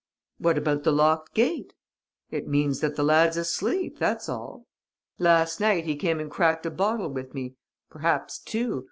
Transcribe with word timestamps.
"What 0.39 0.57
about 0.57 0.81
the 0.83 0.91
locked 0.91 1.35
gate?" 1.35 1.75
"It 2.31 2.47
means 2.47 2.79
that 2.79 2.95
the 2.95 3.03
lad's 3.03 3.37
asleep, 3.37 3.99
that's 3.99 4.27
all. 4.27 4.65
Last 5.19 5.59
night, 5.59 5.85
he 5.85 5.95
came 5.95 6.19
and 6.19 6.31
cracked 6.31 6.65
a 6.65 6.71
bottle 6.71 7.09
with 7.09 7.35
me... 7.35 7.53
perhaps 7.91 8.39
two 8.39 8.79